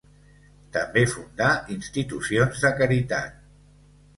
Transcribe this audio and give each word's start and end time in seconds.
També 0.77 1.03
fundà 1.11 1.49
institucions 1.75 2.65
de 2.65 2.73
caritat. 2.81 3.37